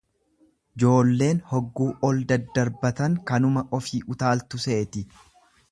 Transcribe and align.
Joolleen 0.83 1.41
hogguu 1.51 1.87
ol 2.09 2.23
daddarban 2.33 3.21
kanuma 3.33 3.67
ofii 3.81 4.05
utaaltu 4.15 4.65
seeti. 4.67 5.07